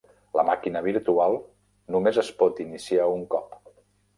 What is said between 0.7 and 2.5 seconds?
virtual només es